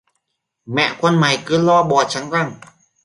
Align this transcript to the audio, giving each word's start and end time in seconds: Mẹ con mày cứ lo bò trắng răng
Mẹ 0.65 0.95
con 1.01 1.19
mày 1.21 1.43
cứ 1.45 1.57
lo 1.61 1.83
bò 1.83 2.03
trắng 2.03 2.29
răng 2.29 2.51